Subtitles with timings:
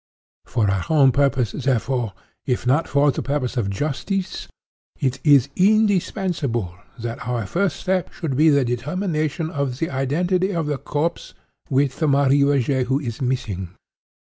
[0.45, 2.13] For our own purpose, therefore,
[2.47, 4.47] if not for the purpose of justice,
[4.99, 10.65] it is indispensable that our first step should be the determination of the identity of
[10.65, 11.35] the corpse
[11.69, 13.75] with the Marie Rogêt who is missing.